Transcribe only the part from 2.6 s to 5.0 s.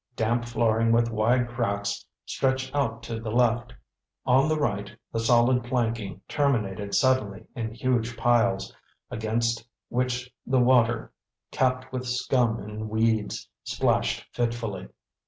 off to the left; on the right